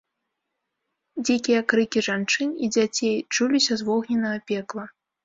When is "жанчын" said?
2.07-2.49